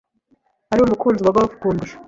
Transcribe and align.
Ari 0.71 0.79
umukunzi 0.83 1.21
wa 1.21 1.33
golf 1.35 1.53
kundusha. 1.61 1.95